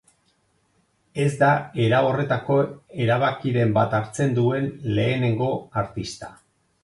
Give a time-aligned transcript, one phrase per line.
[1.23, 1.49] Ez da
[1.87, 2.55] era horretako
[3.05, 4.67] erabakiren bat hartzen duen
[5.01, 5.51] lehenengo
[5.85, 6.33] artista.